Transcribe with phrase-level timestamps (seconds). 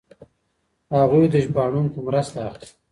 [0.99, 2.67] هغوی د ژباړونکو مرسته اخلي.